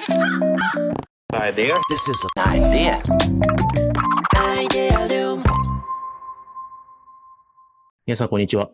[0.00, 1.68] Idea.
[1.90, 3.02] This is an idea.
[4.34, 5.44] Idealum.
[8.06, 8.70] 皆さん、こんにちは。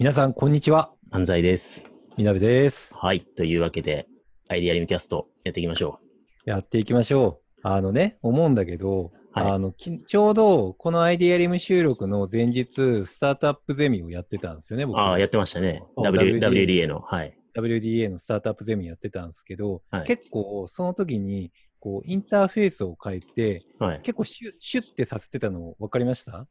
[0.00, 0.90] 皆さん、こんにちは。
[1.12, 1.84] 安西です。
[2.16, 2.96] みなべです。
[2.98, 3.20] はい。
[3.20, 4.08] というわけで、
[4.48, 6.00] アイディアリムキャストやっていきましょ
[6.44, 7.60] やっていきましょう。
[7.62, 14.88] あのね、思うんだけど、はいあのきちょうどこのアイデアリム収録の前日、スタートアップゼミをやってたんですよね、う。
[14.88, 14.98] 僕。
[14.98, 15.84] ああ、やってましたね。
[15.96, 17.02] WDA の。
[17.02, 17.38] はい。
[17.56, 24.00] WDA のスタートアップゼミやってたんですけど、はい結構その時にこうインターフェースを変えて、はい。
[24.02, 26.46] 結構シュッシュッてさせてたの分かりました？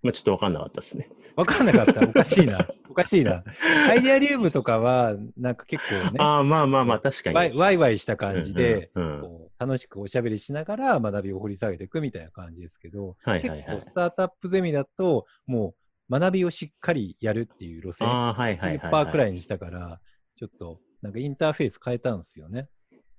[0.00, 1.08] まあ、ちょっとわかんなかったですね。
[1.34, 2.08] 分かんなかった？
[2.08, 2.66] おかしいな。
[2.88, 3.42] おかしいな。
[3.90, 7.36] アイデアリウムとかは、なんか結構ね、ああ、まあまあまあ、確かに。
[7.36, 15.74] ワイワイワイした感じで、うんうんうん楽しくおしゃべりしながら学びを掘り下げていくみたいな感じですけど、はいはいはい結構スタートアップゼミだと、もう
[16.10, 19.32] 学びをしっかりやるっていう路線、はいはいはい、10%くらはい。
[19.32, 20.00] いにしたから、
[20.36, 22.68] ちょっとなんかインターフェース変えたんですよね。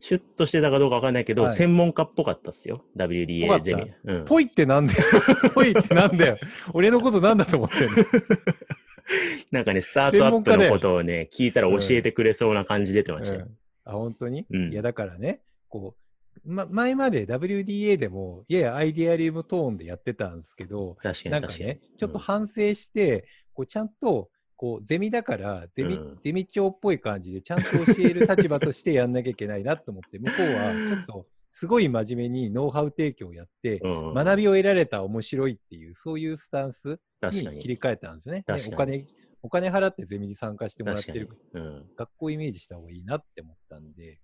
[0.02, 2.86] シュッとしてたかどうかわかんないけど、はい専門家っぽかったっすよ。
[2.96, 3.92] WDA ゼミ。
[4.06, 4.26] うん。
[4.26, 5.00] ぽいってなんだよ。
[5.54, 6.38] ぽいってなんだよ。
[6.74, 7.96] 俺のことなんだと思ってんの。
[9.52, 13.42] なんかね、スタートアップのことをね、聞いたら教えてくれそうな感じ出てましたよ。
[13.42, 13.58] うん
[13.90, 16.09] あ、本当に、うんいや、だからね、こう、
[16.46, 21.32] ま、前まで WDA でも、ややアイデアリウムトーンでやってたんですけど、確かに確かに。
[21.32, 37.00] なんかね、ちょっと反省して、こうちゃんと、こう、ゼミだから、ゼミ、うんゼミ長っぽい感じで、ちゃんと教える立場としてやんなきゃいけないなと思って、向こうは、ちょっと、すごい真面目にノウハウ提供をやって、うん、学びを得られた面白いっていう、そういうスタンス
[37.32, 37.48] に。
[37.48, 38.36] に切り替えたんですね。
[38.36, 39.08] ね確かにお金、
[39.42, 41.30] お金払ってゼミに参加してもらってる。
[41.54, 41.86] うん。
[41.96, 44.20] 学校イメージした方がいいなって思ったんで、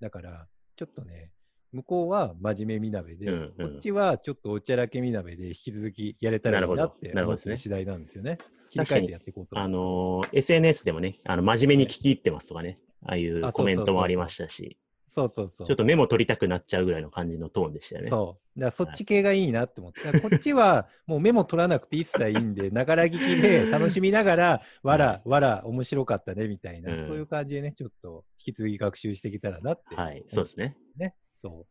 [0.00, 0.46] だから、
[0.76, 1.32] ちょっとね、
[1.72, 8.38] 向こうは真面目みなべで、うんうんこっちはちょっとおちゃらけみなべで引き続きやれたらいいなって思なるほどなるほどですねってる次第なんですよね。
[8.70, 9.68] 切り替えてやっていこうと思あ。
[9.68, 15.66] のー SNS でもね、あの、真面目に聞き入ってますとかね、ああいうあコメントもありましたし、そうそうそう。
[15.66, 18.10] ちょっとメモ取りたくなっちゃうぐらいの感じのトーンでしたよね。
[18.10, 18.60] そう。
[18.60, 20.02] だからそっち系がいいなって思って。
[20.04, 29.96] だからこっちはもうメモ取らなくて一切いいんで、ながら聞きで楽しみながら、わら、わら、面白かったねみたいな、うんそういう感じでね、ちょっと引き続き学習していけたらなって。
[29.96, 30.76] はい、そうですね。
[30.98, 31.14] ね。
[31.40, 31.66] そ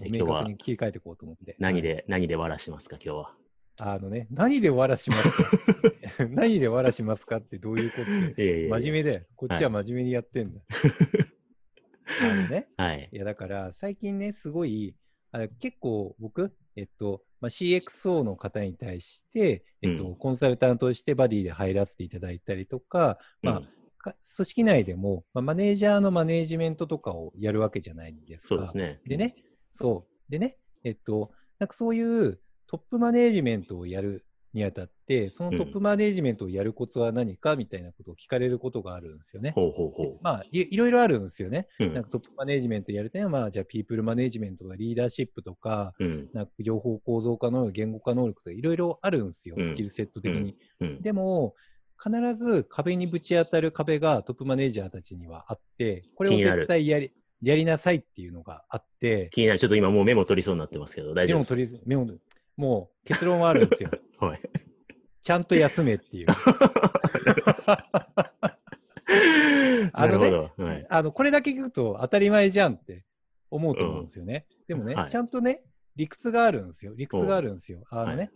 [0.00, 0.02] う。
[0.12, 1.56] 明確に切り替えていこうと思って。
[1.58, 3.34] 何で、何でわらしますか、今日は？
[3.80, 5.30] あのね、何でわらします
[6.18, 6.26] か？
[6.30, 9.24] 何でわらしますかってどういうこといやいやいや真面目だよ。
[9.36, 10.60] こっちは真面目にやってんだ。
[12.22, 13.08] あのね、 はい。
[13.12, 14.94] いやだから最近ね、すごい、
[15.32, 23.70] あ結構僕、えっと、まあ、CXO の方に対して、えっと、うんコンサルタントとしてバディで入らせていただいたりとか、まあ、うんか
[24.36, 28.48] 組織内でも、まあ、マネージャーのマネージメントとかをやるわけじゃないですか。
[28.48, 29.00] そうですね。
[29.06, 29.34] でね、
[29.70, 30.30] そう。
[30.30, 39.50] でね、えっと、なんかそういうトップマネージメントをやるにあたって、そのトップマネージメントをやるコツは何かみたいなことを聞かれることがあるんですよね。
[39.50, 40.18] ほうほうほう。
[40.22, 41.68] まあい、いろいろあるんですよね。
[41.80, 46.28] うんなんかトップマネージメントやるというのは、まあ、じゃあ、ピープルマネージメントとかリーダーシップとか、うん。
[46.32, 50.56] なんか情報構造化能力、言語化能力とかいろいろあるんですよ、うんスキルセット的に。
[50.80, 51.02] うん。
[51.02, 51.54] でも、
[52.02, 59.58] 必ず壁にぶち当たる壁がトップマネージャーたちにはあって、これを絶対やりやりなさいっていうのがあって、気になる。
[59.58, 62.20] ちょっと今もうメモ取りそうになってますけど、大丈夫ですメモ取り、
[62.56, 63.90] メモ、もう結論はあるんですよ。
[63.90, 64.40] か はい。
[65.22, 66.26] ちゃんと休めっていう。
[69.92, 70.64] あ なるのねほど。
[70.64, 70.86] はい。
[70.88, 73.04] あの、これだけ聞くと当たり前じゃんって
[73.50, 74.46] 思うと思うんですよね。
[74.66, 75.62] でもね、はいちゃんとね、
[75.94, 76.94] 理屈があるんですよ。
[76.96, 77.84] 理屈があるんですよ。
[77.90, 78.30] あのね、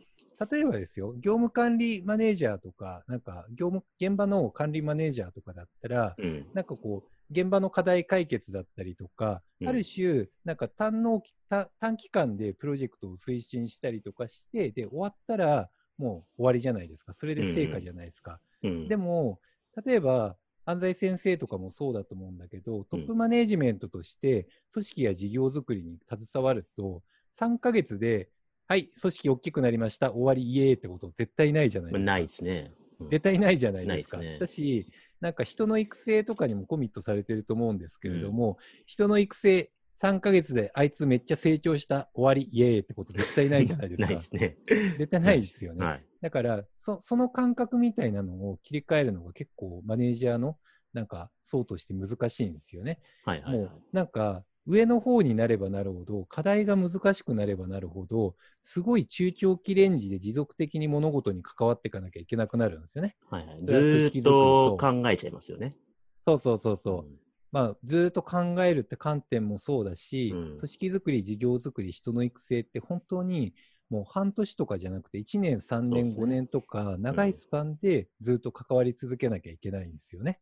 [0.50, 6.46] 例えばですよ、業務管理マネージャーとか、なんか、業務、現場の管理マネージャーとかだったら、うん。
[6.54, 17.12] なんかこう、現場の課題解決だったりとか、うんある種、なんか短納期短短期間でプロジェクトを推進したりとかして、で、終わったらもう終わりじゃないですか。
[17.12, 18.40] それで成果じゃないですか。
[18.62, 18.88] うん。
[18.88, 19.40] でも、
[19.84, 28.28] 例えば、安西先生とかもそうだと思うんだけど、トップマネージメントとして、組織や事業づくりに携わると、3ヶ月で、
[28.72, 32.10] はい、組織大きくなりました、終わり、イエーイってこと絶対ないじゃないですか。
[32.10, 32.72] ないですね。
[33.00, 34.16] うん絶対ないじゃないですか。
[34.16, 34.88] すねだし、
[35.20, 38.56] なんか人の育成とかにもコミットされてると思うんですけれども、
[38.86, 39.70] 人の育成、
[40.00, 44.22] 3ヶ月であいつめっちゃ成長した、終わり、イエーイってこと絶対ないじゃないですか ないで。
[44.22, 44.56] すね。
[44.96, 45.84] 絶対ないですよね。
[45.84, 46.04] はい。
[46.22, 50.56] だからそ、その感覚みたいなのを切り替えるのが結構マネージャーの
[50.94, 53.00] なんか層として難しいんですよね。
[53.26, 53.66] はいはいはい。
[53.66, 63.16] もうなんか上の方になればなるほど、課題が難しくなればなるほど、すごい中長期レンジで持続的に物事に関わっていかなきゃいけなくなるんですよね。
[63.28, 65.76] はいはい、ずーっと考えちゃいますよね。
[66.18, 67.12] そうそうそうそう。
[67.50, 73.54] まあ、ずーっと考えるって観点もそうだし、うん組織づくり、事業づくり、人の育成って本当に
[73.92, 80.40] もう半年とかじゃなくて1年、3年、ね5年とか、長いスパンでずっと関わり続けなきゃいけないんですよね。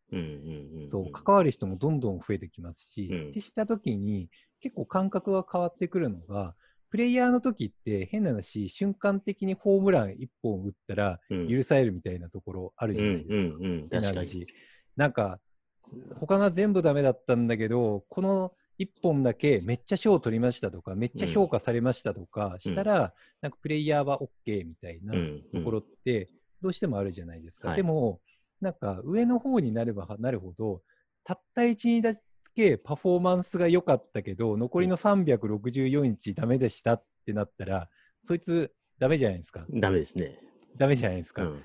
[0.87, 4.31] そう、関わる人もどんどん増えてきますし、うんってした時に
[4.61, 6.55] 結構感覚が変わってくるのが、
[6.91, 13.51] プレイヤーの時って変な話、瞬間的にホームラン1本打ったらうん許されるみたいなところあるじゃないです
[13.89, 14.01] か。
[14.01, 14.29] 確かに。
[14.29, 14.47] 変
[14.95, 15.41] なんか、
[16.21, 23.13] 他のは全部ダメだったんだけど、この1本だけめっちゃ賞を取りましたとか、めっちゃ評価されましたとかしたら、
[23.43, 26.31] なんかプレイヤーは OK みたいなうんうんところって
[26.63, 27.69] どうしてもあるじゃないですか。
[27.69, 28.21] はいでも、
[28.61, 30.83] なんか上の方になればなるほど、
[31.25, 32.15] たった1日だ
[32.55, 37.89] けパフォーマンスが良かったけど、残りの364日ダメでしたってなったら、
[38.23, 39.67] そいつダメじゃないですか。
[39.71, 40.39] ダメですね。
[40.77, 41.45] ダメじゃないですか。
[41.45, 41.63] うん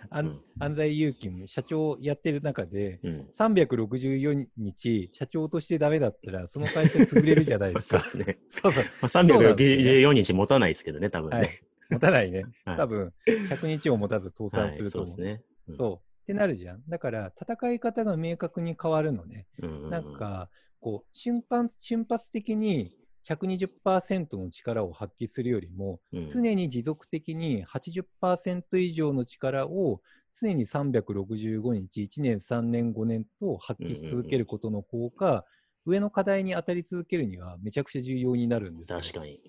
[0.58, 3.28] 安西祐樹も社長やってる中で、うん。
[3.38, 8.24] 364日、社長としてダメだったら、その会社潰れるじゃないですか そうで。
[8.24, 8.40] すね。
[8.50, 8.84] そうそう。
[9.02, 11.38] まあ、そうなんですよ364日持たないですけどね、多分ね。
[11.38, 11.50] はい。
[11.90, 12.44] 持たないね。
[12.66, 15.08] はい多分、100日を持たず倒産すると思う。
[15.08, 15.44] はいそうですね。
[15.68, 15.96] うんそう。
[16.24, 16.84] ってなるじゃん。
[16.88, 19.46] だから、戦い方が明確に変わるのね。
[19.60, 20.50] うんうんうんなんか、
[20.80, 22.96] こう、瞬間、瞬発的に
[23.28, 30.02] 120%の力を発揮するよりも、うん常に持続的に80%以上の力を
[30.34, 35.46] 常に365日、1年、3年、5年と発揮し続けることの方が、
[35.86, 39.00] 上の課題に当たり続けるにはめちゃくちゃ重要になるんですよ。
[39.00, 39.40] 確かに。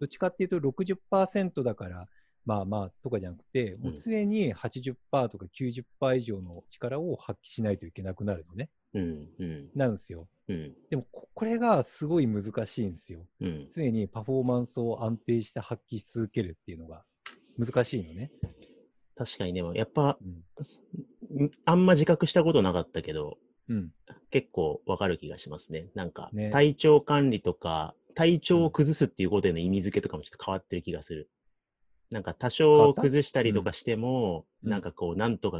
[0.00, 2.08] どっちかっていうと60%だから、
[2.44, 4.94] まあまあとかじゃなくて、もう常に80%
[5.28, 8.70] とか90%以上の力を発揮しないといけなくなるのね。
[8.94, 10.28] うんうんなるんですよ。
[10.48, 13.26] うんでもこ、これがすごい難しいんですよ。
[13.40, 13.66] うん。
[13.74, 17.04] 常にパフォーマンスを安定して発揮し続けるっていうのが
[17.58, 18.30] 難しいのね。
[19.16, 20.24] 確かにでも、やっぱ、う
[21.38, 21.44] ん。
[21.44, 23.90] んあんま自覚したことなかったけど、うん。
[24.30, 25.86] 結構わかる気がしますね。
[25.94, 31.30] なんか、ね体調管理とか、体調を崩すっていうことへの意味付けとかもちょっと変わってる気がする。
[32.12, 35.58] なんか多少崩したりとかしても、うんなんかこう、なんとか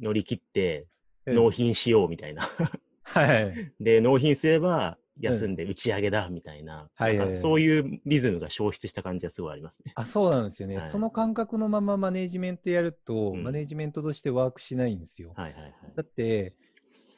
[0.00, 0.80] 乗り切って、
[1.26, 2.48] うん納品しようみたいな。
[3.04, 3.72] はい。
[3.78, 9.92] で、納品すれば休んで打ち上げだみたいな、はいはいそういうリズムが消失した感じがすごいありますね。
[9.94, 10.78] あ、そうなんですよね。
[10.78, 15.32] はいその感覚のままマネージメントやると、うんマネージメントとしてワークしないんですよ。
[15.36, 15.72] はいはいはい。
[15.94, 16.54] だって、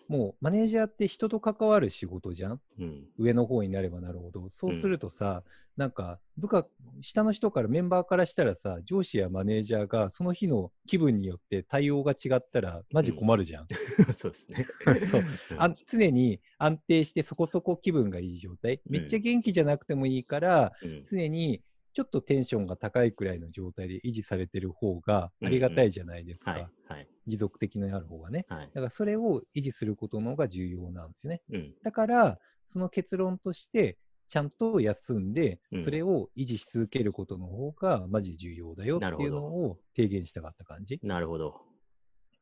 [0.08, 2.60] もうマネージャーって人と関わる仕事じゃん？
[2.78, 3.04] うん。
[3.18, 4.48] 上の方になればなるほど。
[4.48, 5.42] そうするとさ、
[5.76, 6.66] なんか部下、
[7.00, 13.66] 下の人からメンバーからしたらさ、上司やマネージャーがその日の気分によって対応が違ったら、マジ困るじゃん。
[14.14, 14.66] そうですね。
[15.10, 15.22] そう
[15.52, 18.80] うんあ常に安定してそこそこ気分がいい状態。
[18.86, 21.62] めっちゃ元気じゃなくてもいいから、うん常に
[21.94, 26.50] ちょっとテンションが高いくらいの状態で維持されてる方がありがたいじゃないですか。
[26.50, 28.44] はいはい持続的になる方がね。
[28.50, 28.66] はい。
[28.66, 31.40] だからそれを維持することの方が重要なんですよね。
[31.50, 31.74] うん。
[31.82, 33.96] だから、その結論として、
[34.28, 41.00] ちゃんと休んでう、んそれを維持し続けることの方がマジ重要だよっていうのを提言したかった感じ。
[41.02, 41.62] なるほど。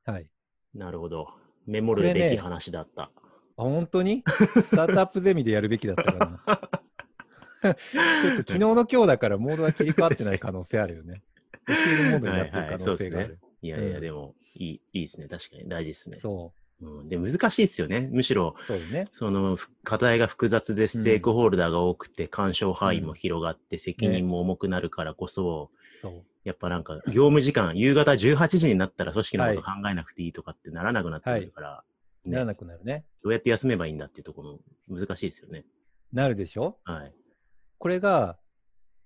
[0.04, 0.28] はい。
[0.74, 1.28] なるほど。
[1.64, 3.02] メモるべき話だった。
[3.02, 3.10] あ、
[3.56, 4.24] 本当に？
[4.26, 6.40] スタートアップゼミでやるべきだったかな。
[7.92, 11.22] ちょっと 昨日の今日だからモードが切り替わってない可能性あるよね。
[11.66, 13.38] 教えるモードになってる可能性がある。
[13.62, 15.28] いやいや、うんでも、いい、いいですね。
[15.28, 16.16] 確かに大事ですね。
[16.16, 17.08] そうん。
[17.08, 18.08] で、難しいですよね。
[18.10, 18.62] むしろ、う。
[18.64, 19.06] そうね。
[19.12, 26.22] その、ふ課題が複雑でステークホルダーが多くて、干渉範囲も広がって、責任も重くなるからこそ、そう。
[26.44, 31.84] やっぱなんか、業務時間、夕方18時になったら組織のこと考えなくていいとかってならなくなってくるから、
[32.24, 33.04] ねならなくなるね。
[33.22, 35.64] どうやって休めばいいんだっていうところも難しいですよね。
[36.12, 36.78] なるでしょ？
[36.84, 37.12] はい。
[37.82, 38.38] これが、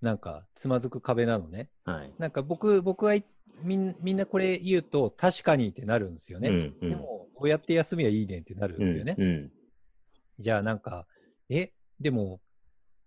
[0.03, 1.71] なんか、つまずく壁なのね。
[1.87, 2.13] はい。
[2.19, 3.25] なんか僕、僕はい
[3.63, 6.51] みんみんなこれ言うと、確かにってなるんですよね。
[6.51, 9.15] うんうんでも、どうやって休みはいいねんってなるんですよね。
[9.17, 9.53] うんうん
[10.39, 11.07] じゃあなんか、
[11.49, 12.43] え、でも、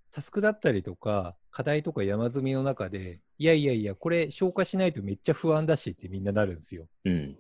[0.10, 6.88] タスクだったりとか、課題とか山積みの中で、いやいやいや、これ消化しないとめっちゃ不安だしってみんななるんですよ。
[7.06, 7.38] うん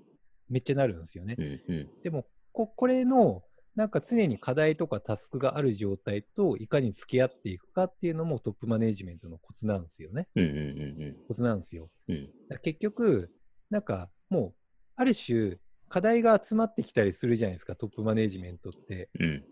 [0.48, 1.36] めっちゃなるんですよね。
[1.39, 3.44] うんうんでもこ、これの、
[3.76, 10.28] なんか常に課題とかタスクがある状態といかに付き合っていくかっていうのもトップマネジメントのコツなんですよね。
[10.36, 11.90] うんうんコツなんですよ。
[12.08, 12.30] うん
[12.62, 13.32] 結局、
[13.70, 14.54] なんかもう、
[14.96, 15.58] ある種、
[15.88, 19.10] 課題が集まってきたりするじゃないですか、トップマネジメントって。
[19.20, 19.44] うん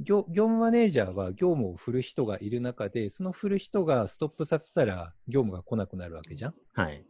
[0.00, 6.54] 業業務マネージャーは業務を振る人がいる中で、その振る人がストップさせたら業務が来なくなるわけじゃん。
[6.74, 7.04] はい。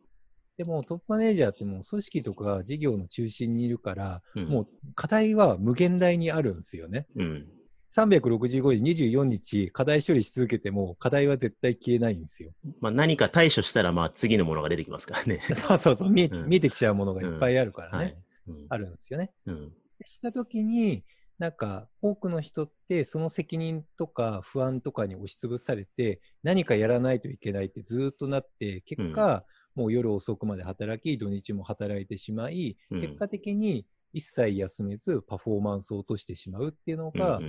[0.59, 7.07] でもトップマネージャーってもう組織とか事業の中心にいるから、うんもう課題は無限大にあるんですよね。
[7.17, 7.47] うん
[7.95, 12.51] 365日24日課題処理し続けても課題は絶対消えないんですよ。
[12.81, 15.41] まあ、何か対処したら、まあ、次のものが出てきますからね。
[15.55, 17.97] そうそうそう見え、うん見えてきちゃうものがいっぱいあるからね。
[17.99, 18.17] はい。
[18.49, 19.31] うんあるんですよね。
[19.47, 19.73] うん
[20.05, 21.05] したときに、
[21.39, 29.45] なんか多くの人ってその責任とか不安とかに押しつぶされて何かやらないといけないってずっとなって結果、
[29.79, 37.41] もう夜遅くまで働き土日も働いてしまい、うん結果的に一切休めずパフォーマンスを落としてしまうっていうのうんが、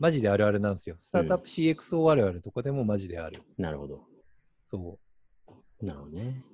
[0.00, 0.96] マジであるあるなんですよ。
[0.98, 3.42] スタートアップ CXO あるあるとかでもマジである。
[3.56, 4.02] なるほど。
[4.66, 4.98] そ
[5.80, 6.44] なるほどね。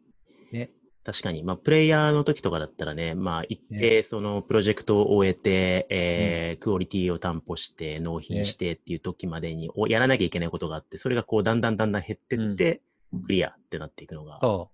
[0.52, 0.54] う。
[0.54, 0.71] ね。
[1.02, 12.83] 確かに、まあ、プレイヤーの時とかだったらね、まあ、一定、その、プロジェクトを終えて、えークオリティを担保して、納品してっていう時までに、おやらなきゃいけないことがあって、それがこう、だんだんだんだん減ってって、
[13.25, 14.71] クリアってなっていくのが、そあの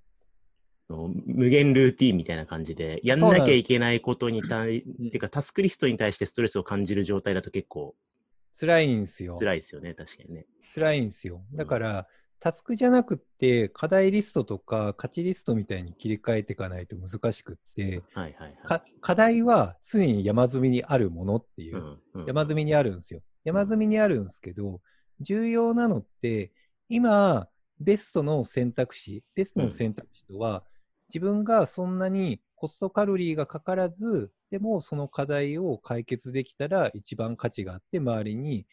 [1.27, 8.59] 無限ルーティンみたいな感じで、やんなきゃいけないことに対、っうんていうか、タスクリストに対してストレスを感じる状態だと結構う。
[8.59, 9.37] 辛いんすよ。
[9.37, 10.47] 辛いですよね、確かにね。
[10.75, 11.43] 辛いんですよ。
[11.51, 12.07] うんだから、
[12.41, 18.57] タスクじゃなくって、課題リストとか価値リストみたいに切り替えていかないと難しくって、はいはいはい。
[18.65, 23.23] か課題は常に山積みにあるものっていうう、んうん山積みにあるんですよ。
[23.45, 24.81] 山積みにあるんですけど、
[25.21, 26.51] 重要なのって、
[26.89, 30.65] 今、ベストの選択肢、ベストの選択肢とは、
[31.13, 38.67] 自分がそんなにコストカロリーがかからず、でもその課題を解決できたら一番価値があって、周りに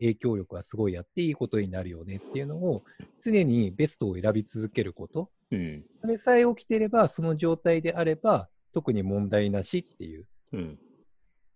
[0.00, 2.82] 影響力がすごいあっていいことになるよねっていうのを、
[3.22, 5.30] 常にベストを選び続けること。
[5.52, 5.84] うん。
[6.00, 10.78] それさえ起きてれば、その状態であれば、特に問題なしっていう、うん。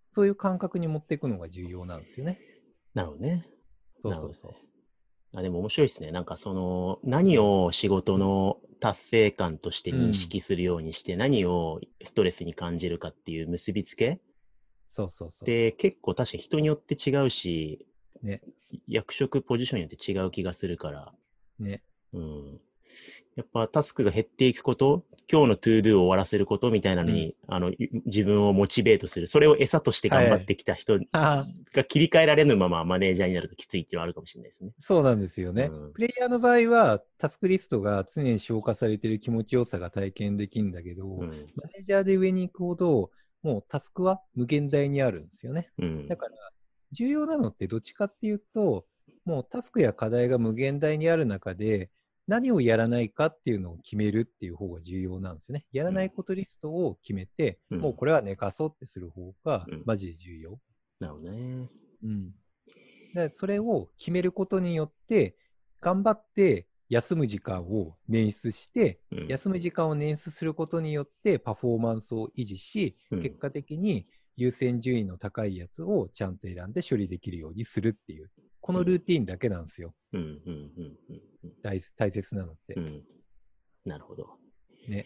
[0.09, 2.39] そういう感覚に持っていくのが重要なんですよね。
[2.93, 3.45] なるほどね。
[3.97, 4.68] そうそうそう
[5.35, 6.11] あでも面白いですね。
[6.11, 14.19] なんかその、何を仕事の達成感として認識するようにして、何をストレスに感じるかっていう結びつけ
[14.85, 15.45] そうそうそう。
[15.45, 17.85] で結構確かに人によって違うし、
[18.23, 18.41] ね
[18.87, 21.13] 役職、ポジションによって違う気がするから、
[21.59, 21.83] ね。
[22.13, 22.61] うん。
[23.35, 29.27] やっぱタスクが減っていくこと、今日の To Do を終わらせることみたいなのに、あの、い自分をモチベートする。
[29.27, 31.45] それを餌として頑張ってきた人が
[31.87, 34.71] 切り替えられぬままマネージャーになるときついっていうのはあるかもしれないですね。
[34.79, 35.69] そうなんですよね。
[35.71, 41.27] うんプレイヤーの場合は、タスクリストが常に消化されている気持ちよさが体験できるんだけど、うん。
[41.27, 41.33] マ
[41.73, 43.11] ネージャーで上に行くほど、
[43.43, 45.69] もうタスクは無限大にあるんですよね。
[45.77, 46.07] うん。
[46.07, 46.31] だから、
[46.91, 48.85] 重要なのってどっちかっていうと、
[49.25, 51.91] もうタスクや課題が無限大にある中で、
[52.29, 55.65] 何をやらないかっていうのを決めるっていう方が重要なんですよね。
[55.71, 60.59] やらないことリストを決めて、うんもうこれは寝かそうってする方がうんマジで重要。
[60.99, 61.69] なるほどね。
[62.03, 62.31] うん。
[63.15, 65.35] でそれを決めることによって、
[65.81, 74.05] 頑張って休む時間を捻出して、うん休む時間を捻出することによってパフォーマンスを維持し、うん結果的に
[74.35, 78.29] 優先順位の高いやつをちゃんと選んで処理できるようにするっていう、
[78.61, 79.95] このルーティンだけなんですよ。
[80.13, 80.68] うんうん
[81.69, 82.73] 大大切なのって。
[82.75, 83.03] うんうん。
[83.85, 84.37] なるほど。
[84.87, 85.05] ね。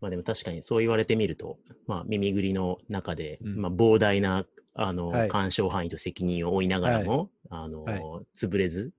[0.00, 8.02] まあでも確かにそう言われてみると、まあ耳ぐりの中で、うんまあ膨大なあの、はい干渉範囲と責任を負いながらも、あの、はい
[8.36, 8.92] 潰れず、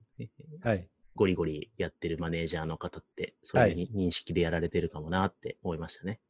[0.62, 0.88] はい。
[1.14, 6.20] ゴリゴリやってるマネージャーの方って、そういうに認識でやられてるかもなって思いましたね。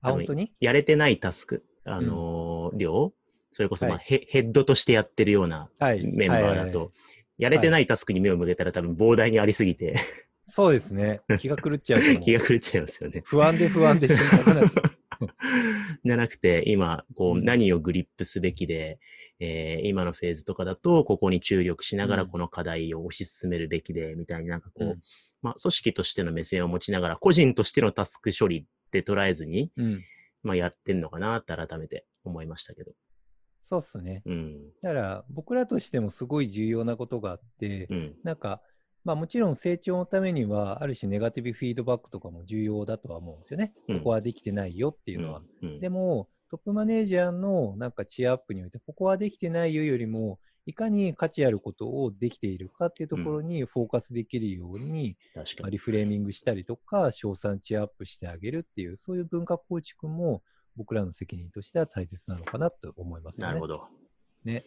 [0.00, 0.52] あ、本当に？
[0.60, 3.12] やれてないタスク、あのー量、
[3.52, 6.06] それこそ、まあはいヘヘッドとしてやってるようなはい。
[6.06, 6.90] メンバーだと、はいはいはい
[7.38, 9.94] やれてないタスクに目を向けたら多分膨大にありすぎて、
[10.44, 11.20] そうですね。
[11.38, 13.22] 気が狂っちゃうと思う気が狂っちゃいますよね。
[13.24, 14.70] 不安で不安で死にたくなる。
[16.04, 18.98] じゃなくて、今、こう、うん何をグリップすべきで、
[19.40, 25.00] えー今のフェーズとかだと、ここに注力しながらうんこの課題を推し進めるべきで、みたいになんかこう、うん
[25.42, 30.04] まあ、組織としての目線を持ちながら、個人としてのタスク処理って捉えずに、うん。
[30.42, 32.92] まあ、やってんのかなって改めて思いましたけど。
[33.68, 34.22] そうっすね。
[34.24, 34.70] うん。
[34.80, 38.14] だから、僕らとしてもすごい重要なことがあって、うん。
[38.24, 38.62] なんか、
[39.04, 43.74] まあもちろん成長のためには、ある種ネガティブフィードバックとかも重要だとは思うんですよね。
[43.88, 45.42] うんここはできてないよっていうのは。
[45.60, 55.16] うん、でも、トップマネージャーのなんかチアアップにおいて、ここはできてないよよりも、いかに価値あることをできているかっていうところにフォーカスできるように。
[55.68, 60.42] リフレーミングしたりとか、賞賛チアアップしてあげるっていう、そういう文化構築も
[60.78, 63.48] 僕らの責任としては大切なのかなと思います、ね。
[63.48, 63.88] なるほど。
[64.44, 64.64] ね。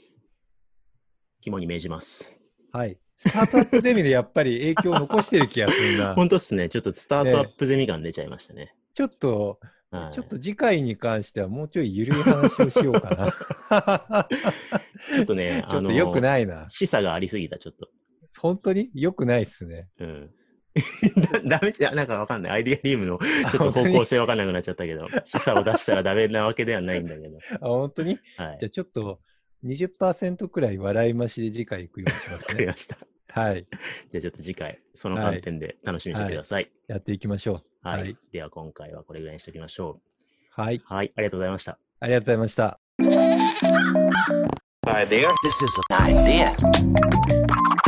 [1.40, 2.36] 肝に銘じます。
[2.74, 3.00] はい。
[3.16, 6.14] スタートアップゼミでやっぱり影響を残してる気がするな。
[6.16, 6.68] 本当っすね。
[6.68, 8.76] ちょっとスタートアップゼミ感出ちゃいましたね。
[8.94, 9.58] ちょっと、
[9.90, 13.32] はい、ちょっと次回に関してはもうちょい緩い話をしようか
[13.70, 14.28] な。
[15.16, 16.66] ちょっとね、 ちょっと良くないな。
[16.70, 17.88] 示唆がありすぎた、ちょっと。
[18.38, 18.90] 本当に？
[18.94, 19.88] 良くないっすね。
[20.00, 20.34] うん。
[20.74, 22.52] だ ダメじゃ、なんかわかんない。
[22.54, 23.20] アイディアリームの
[23.52, 27.38] ちょっと方向性わかんなくなっちゃったけど、示唆を出したらダメなわけではないんだけど。
[27.62, 28.18] あ、本当に？
[28.38, 28.58] はい。
[28.60, 29.20] じゃあちょっと
[29.66, 32.54] 20%くらい笑い増しで次回行くようにしまわすね。
[32.56, 32.98] かりました。
[33.34, 33.66] はい。
[34.10, 36.72] じゃあちょっと次回、その観点で楽しみにしてください。
[36.88, 37.88] やっていきましょう。
[37.88, 38.02] はい。
[38.02, 40.02] はいでは今回はこれぐらいにしておきましょ
[40.52, 40.76] はい。
[40.78, 40.82] う。
[40.86, 41.12] はい。
[41.16, 41.78] ありがとうございました。
[42.00, 42.80] ありがとうございました。
[44.88, 45.24] Idea.
[45.44, 46.56] This is an idea.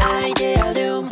[0.02, 1.10] Idealium.